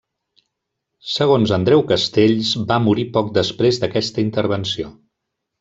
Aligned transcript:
Segons 1.15 1.53
Andreu 1.57 1.83
Castells, 1.93 2.55
va 2.73 2.81
morir 2.89 3.07
poc 3.19 3.31
després 3.39 3.83
d'aquesta 3.85 4.27
intervenció. 4.29 4.91